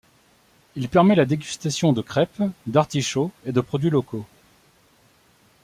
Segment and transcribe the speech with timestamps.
[0.75, 4.25] Il permet la dégustation de crêpes, d’artichauts et de produits locaux.